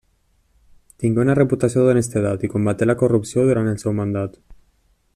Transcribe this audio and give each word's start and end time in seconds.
Tingué 1.03 1.21
una 1.25 1.35
reputació 1.39 1.83
d'honestedat 1.87 2.47
i 2.47 2.51
combaté 2.57 2.89
la 2.91 2.97
corrupció 3.05 3.47
durant 3.51 3.71
el 3.75 3.81
seu 3.85 3.99
mandat. 4.03 4.43